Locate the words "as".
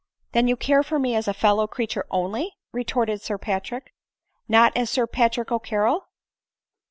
1.15-1.27, 4.75-4.89